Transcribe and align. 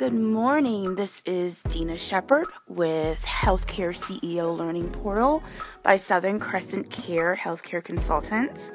Good 0.00 0.14
morning. 0.14 0.94
This 0.94 1.20
is 1.26 1.60
Dina 1.68 1.98
Shepard 1.98 2.46
with 2.66 3.20
Healthcare 3.20 3.94
CEO 3.94 4.56
Learning 4.56 4.88
Portal 4.88 5.42
by 5.82 5.98
Southern 5.98 6.40
Crescent 6.40 6.90
Care 6.90 7.36
Healthcare 7.36 7.84
Consultants. 7.84 8.72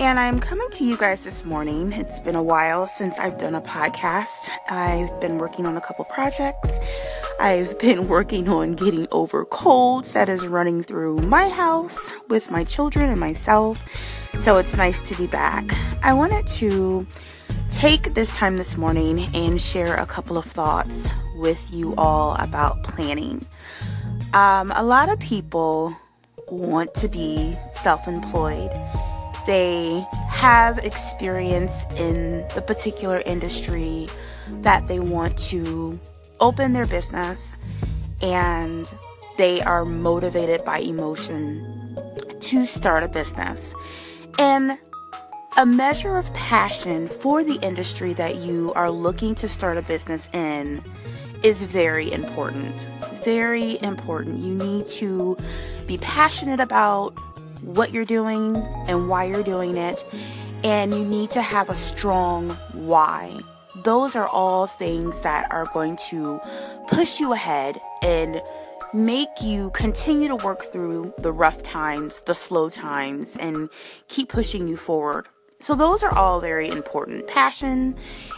And 0.00 0.18
I'm 0.18 0.40
coming 0.40 0.68
to 0.72 0.84
you 0.84 0.96
guys 0.96 1.22
this 1.22 1.44
morning. 1.44 1.92
It's 1.92 2.18
been 2.18 2.34
a 2.34 2.42
while 2.42 2.88
since 2.88 3.20
I've 3.20 3.38
done 3.38 3.54
a 3.54 3.60
podcast. 3.60 4.50
I've 4.68 5.20
been 5.20 5.38
working 5.38 5.64
on 5.64 5.76
a 5.76 5.80
couple 5.80 6.04
projects. 6.06 6.80
I've 7.38 7.78
been 7.78 8.08
working 8.16 8.48
on 8.48 8.72
getting 8.72 9.06
over 9.12 9.44
colds 9.44 10.12
that 10.14 10.28
is 10.28 10.44
running 10.44 10.82
through 10.82 11.18
my 11.18 11.48
house 11.48 12.14
with 12.26 12.50
my 12.50 12.64
children 12.64 13.08
and 13.08 13.20
myself. 13.20 13.80
So 14.40 14.56
it's 14.56 14.76
nice 14.76 15.08
to 15.08 15.14
be 15.14 15.28
back. 15.28 15.72
I 16.02 16.14
wanted 16.14 16.48
to 16.48 17.06
take 17.78 18.12
this 18.14 18.36
time 18.36 18.56
this 18.56 18.76
morning 18.76 19.28
and 19.36 19.62
share 19.62 19.94
a 19.94 20.04
couple 20.04 20.36
of 20.36 20.44
thoughts 20.44 21.06
with 21.36 21.64
you 21.70 21.94
all 21.94 22.34
about 22.40 22.82
planning. 22.82 23.40
Um, 24.32 24.72
a 24.74 24.82
lot 24.82 25.08
of 25.08 25.20
people 25.20 25.96
want 26.48 26.92
to 26.94 27.06
be 27.06 27.56
self 27.80 28.08
employed, 28.08 28.72
they 29.46 30.04
have 30.28 30.78
experience 30.78 31.72
in 31.96 32.44
the 32.56 32.64
particular 32.66 33.20
industry 33.24 34.08
that 34.62 34.88
they 34.88 34.98
want 34.98 35.38
to 35.50 36.00
open 36.40 36.72
their 36.72 36.86
business, 36.86 37.54
and 38.20 38.90
they 39.36 39.62
are 39.62 39.84
motivated 39.84 40.64
by 40.64 40.78
emotion 40.80 41.96
to 42.40 42.66
start 42.66 43.04
a 43.04 43.08
business. 43.08 43.72
And 44.36 44.76
a 45.58 45.66
measure 45.66 46.16
of 46.16 46.32
passion 46.34 47.08
for 47.08 47.42
the 47.42 47.56
industry 47.66 48.14
that 48.14 48.36
you 48.36 48.72
are 48.74 48.92
looking 48.92 49.34
to 49.34 49.48
start 49.48 49.76
a 49.76 49.82
business 49.82 50.28
in 50.32 50.80
is 51.42 51.64
very 51.64 52.12
important. 52.12 52.72
Very 53.24 53.76
important. 53.82 54.38
You 54.38 54.54
need 54.54 54.86
to 54.86 55.36
be 55.88 55.98
passionate 55.98 56.60
about 56.60 57.10
what 57.62 57.92
you're 57.92 58.04
doing 58.04 58.54
and 58.86 59.08
why 59.08 59.24
you're 59.24 59.42
doing 59.42 59.76
it, 59.76 60.04
and 60.62 60.94
you 60.94 61.04
need 61.04 61.32
to 61.32 61.42
have 61.42 61.68
a 61.68 61.74
strong 61.74 62.50
why. 62.72 63.36
Those 63.82 64.14
are 64.14 64.28
all 64.28 64.68
things 64.68 65.20
that 65.22 65.50
are 65.50 65.66
going 65.74 65.96
to 66.08 66.40
push 66.86 67.18
you 67.18 67.32
ahead 67.32 67.80
and 68.00 68.40
make 68.94 69.42
you 69.42 69.70
continue 69.70 70.28
to 70.28 70.36
work 70.36 70.66
through 70.70 71.12
the 71.18 71.32
rough 71.32 71.64
times, 71.64 72.20
the 72.26 72.34
slow 72.36 72.70
times, 72.70 73.36
and 73.40 73.68
keep 74.06 74.28
pushing 74.28 74.68
you 74.68 74.76
forward. 74.76 75.26
So, 75.60 75.74
those 75.74 76.04
are 76.04 76.14
all 76.14 76.40
very 76.40 76.68
important. 76.68 77.26
Passion 77.26 77.96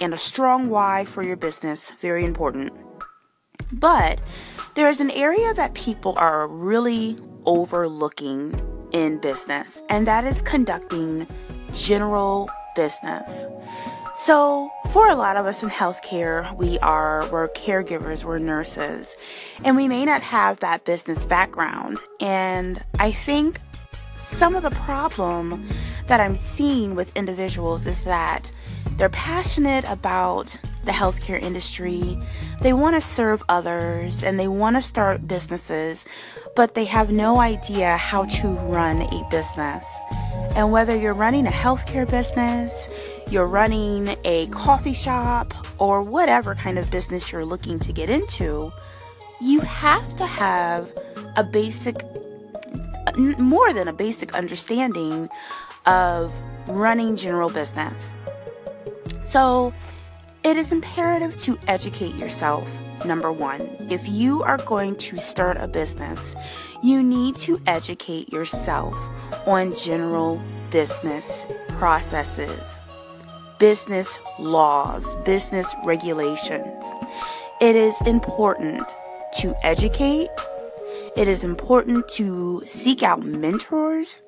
and 0.00 0.14
a 0.14 0.18
strong 0.18 0.70
why 0.70 1.04
for 1.04 1.22
your 1.22 1.36
business, 1.36 1.92
very 2.00 2.24
important. 2.24 2.72
But 3.70 4.18
there 4.76 4.88
is 4.88 5.00
an 5.00 5.10
area 5.10 5.52
that 5.54 5.74
people 5.74 6.14
are 6.16 6.46
really 6.48 7.18
overlooking 7.44 8.58
in 8.92 9.18
business, 9.18 9.82
and 9.90 10.06
that 10.06 10.24
is 10.24 10.40
conducting 10.42 11.26
general 11.74 12.48
business. 12.74 13.46
So, 14.24 14.70
for 14.92 15.08
a 15.08 15.14
lot 15.14 15.36
of 15.36 15.44
us 15.46 15.62
in 15.62 15.68
healthcare, 15.68 16.56
we 16.56 16.78
are 16.78 17.28
we're 17.30 17.48
caregivers, 17.48 18.24
we're 18.24 18.38
nurses, 18.38 19.14
and 19.64 19.76
we 19.76 19.86
may 19.86 20.06
not 20.06 20.22
have 20.22 20.60
that 20.60 20.86
business 20.86 21.26
background. 21.26 21.98
And 22.20 22.82
I 22.98 23.12
think 23.12 23.60
some 24.16 24.54
of 24.54 24.62
the 24.62 24.70
problem 24.70 25.68
that 26.12 26.20
I'm 26.20 26.36
seeing 26.36 26.94
with 26.94 27.16
individuals 27.16 27.86
is 27.86 28.04
that 28.04 28.52
they're 28.98 29.08
passionate 29.08 29.86
about 29.88 30.54
the 30.84 30.90
healthcare 30.90 31.40
industry. 31.40 32.20
They 32.60 32.74
want 32.74 32.96
to 32.96 33.00
serve 33.00 33.42
others 33.48 34.22
and 34.22 34.38
they 34.38 34.46
want 34.46 34.76
to 34.76 34.82
start 34.82 35.26
businesses, 35.26 36.04
but 36.54 36.74
they 36.74 36.84
have 36.84 37.10
no 37.10 37.40
idea 37.40 37.96
how 37.96 38.26
to 38.26 38.48
run 38.48 39.00
a 39.00 39.28
business. 39.30 39.86
And 40.54 40.70
whether 40.70 40.94
you're 40.94 41.14
running 41.14 41.46
a 41.46 41.50
healthcare 41.50 42.06
business, 42.06 42.90
you're 43.30 43.46
running 43.46 44.14
a 44.26 44.48
coffee 44.48 44.92
shop, 44.92 45.54
or 45.78 46.02
whatever 46.02 46.54
kind 46.54 46.78
of 46.78 46.90
business 46.90 47.32
you're 47.32 47.46
looking 47.46 47.78
to 47.78 47.90
get 47.90 48.10
into, 48.10 48.70
you 49.40 49.60
have 49.60 50.14
to 50.16 50.26
have 50.26 50.92
a 51.38 51.42
basic 51.42 52.04
more 53.16 53.72
than 53.72 53.88
a 53.88 53.92
basic 53.92 54.34
understanding 54.34 55.28
of 55.86 56.32
running 56.68 57.16
general 57.16 57.50
business. 57.50 58.16
So, 59.22 59.72
it 60.44 60.56
is 60.56 60.72
imperative 60.72 61.40
to 61.42 61.58
educate 61.68 62.14
yourself. 62.16 62.66
Number 63.04 63.32
one, 63.32 63.62
if 63.90 64.08
you 64.08 64.42
are 64.42 64.58
going 64.58 64.96
to 64.96 65.18
start 65.18 65.56
a 65.56 65.66
business, 65.66 66.34
you 66.82 67.02
need 67.02 67.36
to 67.36 67.60
educate 67.66 68.32
yourself 68.32 68.94
on 69.46 69.74
general 69.74 70.42
business 70.70 71.44
processes, 71.78 72.80
business 73.58 74.18
laws, 74.38 75.06
business 75.24 75.72
regulations. 75.84 76.84
It 77.60 77.76
is 77.76 77.94
important 78.06 78.82
to 79.38 79.54
educate 79.64 80.28
it 81.14 81.28
is 81.28 81.44
important 81.44 82.08
to 82.10 82.62
seek 82.66 83.02
out 83.02 83.22
mentors. 83.22 84.22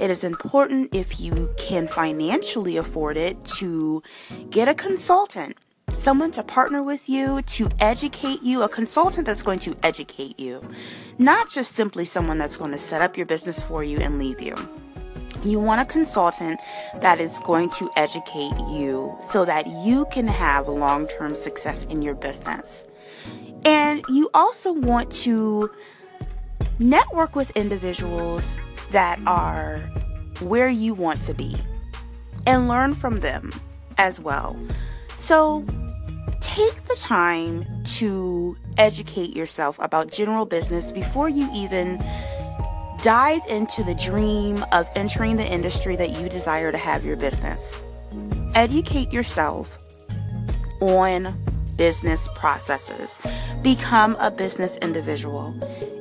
It 0.00 0.10
is 0.10 0.24
important 0.24 0.94
if 0.94 1.20
you 1.20 1.54
can 1.56 1.86
financially 1.86 2.76
afford 2.76 3.16
it 3.16 3.44
to 3.58 4.02
get 4.50 4.66
a 4.66 4.74
consultant, 4.74 5.56
someone 5.94 6.32
to 6.32 6.42
partner 6.42 6.82
with 6.82 7.08
you, 7.08 7.42
to 7.42 7.68
educate 7.78 8.42
you, 8.42 8.62
a 8.62 8.68
consultant 8.68 9.26
that's 9.26 9.42
going 9.42 9.60
to 9.60 9.76
educate 9.84 10.38
you, 10.40 10.60
not 11.18 11.50
just 11.50 11.76
simply 11.76 12.04
someone 12.04 12.38
that's 12.38 12.56
going 12.56 12.72
to 12.72 12.78
set 12.78 13.00
up 13.00 13.16
your 13.16 13.26
business 13.26 13.62
for 13.62 13.84
you 13.84 13.98
and 13.98 14.18
leave 14.18 14.40
you. 14.40 14.56
You 15.44 15.60
want 15.60 15.82
a 15.82 15.84
consultant 15.84 16.58
that 17.00 17.20
is 17.20 17.38
going 17.44 17.70
to 17.70 17.90
educate 17.96 18.58
you 18.70 19.16
so 19.28 19.44
that 19.44 19.66
you 19.66 20.06
can 20.10 20.26
have 20.26 20.68
long 20.68 21.06
term 21.06 21.34
success 21.36 21.84
in 21.84 22.02
your 22.02 22.14
business. 22.14 22.84
And 23.64 24.04
you 24.08 24.30
also 24.34 24.72
want 24.72 25.12
to 25.22 25.70
network 26.78 27.36
with 27.36 27.50
individuals 27.52 28.44
that 28.90 29.18
are 29.26 29.78
where 30.40 30.68
you 30.68 30.94
want 30.94 31.22
to 31.24 31.34
be 31.34 31.56
and 32.46 32.68
learn 32.68 32.94
from 32.94 33.20
them 33.20 33.52
as 33.98 34.20
well. 34.20 34.58
So 35.18 35.64
take 36.40 36.84
the 36.84 36.96
time 36.98 37.64
to 37.84 38.56
educate 38.76 39.34
yourself 39.34 39.78
about 39.80 40.10
general 40.10 40.46
business 40.46 40.92
before 40.92 41.28
you 41.28 41.48
even 41.54 41.98
dive 43.02 43.42
into 43.48 43.82
the 43.82 43.94
dream 43.94 44.64
of 44.72 44.88
entering 44.94 45.36
the 45.36 45.46
industry 45.46 45.96
that 45.96 46.10
you 46.10 46.28
desire 46.28 46.72
to 46.72 46.78
have 46.78 47.04
your 47.04 47.16
business. 47.16 47.80
Educate 48.54 49.12
yourself 49.12 49.78
on 50.80 51.36
business 51.76 52.28
processes. 52.34 53.10
Become 53.62 54.16
a 54.20 54.30
business 54.30 54.76
individual. 54.78 55.54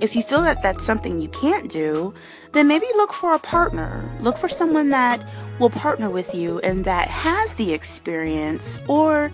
If 0.00 0.16
you 0.16 0.22
feel 0.22 0.42
that 0.42 0.62
that's 0.62 0.84
something 0.84 1.20
you 1.20 1.28
can't 1.28 1.70
do, 1.70 2.14
then 2.52 2.66
maybe 2.66 2.86
look 2.96 3.12
for 3.12 3.34
a 3.34 3.38
partner. 3.38 4.02
Look 4.20 4.38
for 4.38 4.48
someone 4.48 4.88
that 4.90 5.24
will 5.58 5.70
partner 5.70 6.10
with 6.10 6.34
you 6.34 6.58
and 6.60 6.84
that 6.84 7.08
has 7.08 7.54
the 7.54 7.72
experience 7.72 8.78
or 8.88 9.32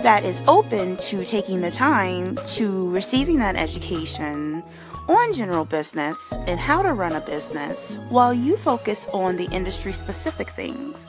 that 0.00 0.24
is 0.24 0.42
open 0.46 0.96
to 0.98 1.24
taking 1.24 1.60
the 1.60 1.70
time 1.70 2.36
to 2.46 2.90
receiving 2.90 3.38
that 3.38 3.56
education 3.56 4.62
on 5.08 5.32
general 5.32 5.64
business 5.64 6.32
and 6.46 6.58
how 6.58 6.82
to 6.82 6.92
run 6.92 7.12
a 7.12 7.20
business 7.20 7.98
while 8.08 8.34
you 8.34 8.56
focus 8.56 9.06
on 9.12 9.36
the 9.36 9.46
industry 9.46 9.92
specific 9.92 10.50
things. 10.50 11.06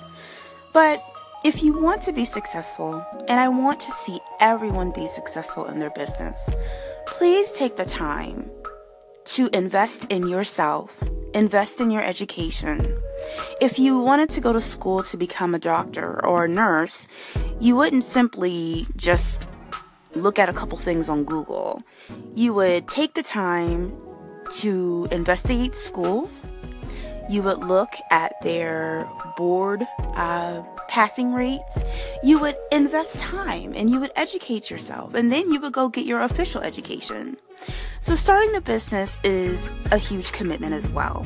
But 0.74 1.04
if 1.44 1.64
you 1.64 1.80
want 1.80 2.02
to 2.04 2.12
be 2.12 2.26
successful, 2.26 3.06
and 3.28 3.40
I 3.40 3.48
want 3.48 3.80
to 3.82 3.92
see 3.92 4.20
everyone 4.40 4.92
be 4.92 5.08
successful 5.08 5.66
in 5.66 5.80
their 5.80 5.92
business, 5.92 6.50
please 7.06 7.52
take 7.52 7.78
the 7.78 7.86
time 7.86 8.50
to 9.26 9.50
invest 9.54 10.06
in 10.10 10.28
yourself, 10.28 10.98
invest 11.34 11.80
in 11.80 11.92
your 11.92 12.04
education. 12.04 12.98
If 13.62 13.78
you 13.78 14.00
wanted 14.00 14.30
to 14.32 14.42
go 14.42 14.52
to 14.52 14.62
school 14.62 15.04
to 15.04 15.18
become 15.18 15.54
a 15.54 15.60
doctor 15.60 16.26
or 16.26 16.46
a 16.46 16.50
nurse, 16.50 17.08
you 17.60 17.76
wouldn't 17.76 18.06
simply 18.06 18.88
just 18.96 19.48
look 20.16 20.40
at 20.40 20.50
a 20.50 20.54
couple 20.54 20.78
things 20.78 21.10
on 21.10 21.24
Google. 21.24 21.84
You 22.36 22.54
would 22.56 22.88
take 22.88 23.14
the 23.14 23.24
time 23.24 23.94
to 24.60 25.08
investigate 25.12 25.76
schools, 25.76 26.42
you 27.30 27.44
would 27.44 27.60
look 27.60 27.94
at 28.10 28.34
their 28.42 29.10
board 29.36 29.86
uh, 30.16 30.64
passing 30.88 31.34
rates. 31.34 31.80
You 32.24 32.40
would 32.40 32.56
invest 32.72 33.16
time 33.20 33.74
and 33.76 33.90
you 33.90 34.00
would 34.00 34.12
educate 34.16 34.70
yourself, 34.70 35.14
and 35.14 35.32
then 35.32 35.52
you 35.52 35.60
would 35.62 35.74
go 35.74 35.90
get 35.90 36.06
your 36.06 36.22
official 36.22 36.62
education. 36.62 37.38
So, 38.00 38.16
starting 38.16 38.56
a 38.56 38.62
business 38.62 39.18
is 39.24 39.70
a 39.92 39.98
huge 39.98 40.32
commitment 40.32 40.74
as 40.74 40.88
well. 40.90 41.26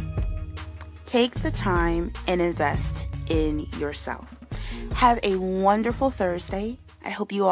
Take 1.05 1.41
the 1.41 1.51
time 1.51 2.13
and 2.27 2.41
invest 2.41 3.05
in 3.27 3.67
yourself. 3.77 4.27
Have 4.93 5.19
a 5.23 5.35
wonderful 5.35 6.09
Thursday. 6.09 6.77
I 7.03 7.09
hope 7.09 7.31
you 7.31 7.45
all. 7.45 7.49